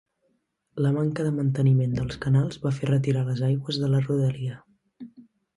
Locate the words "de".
1.27-1.33, 3.85-3.91